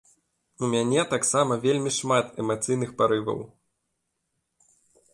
[0.63, 3.47] У мяне таксама вельмі шмат эмацыйных парываў.